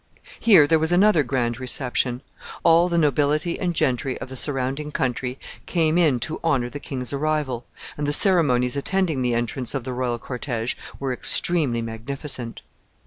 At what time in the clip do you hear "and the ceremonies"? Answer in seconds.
7.99-8.75